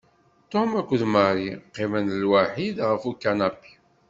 Tom 0.51 0.69
akked 0.79 1.03
Mary 1.13 1.49
qqimen 1.71 2.07
lwaḥid 2.21 2.75
ɣef 2.89 3.01
ukanapi. 3.09 3.73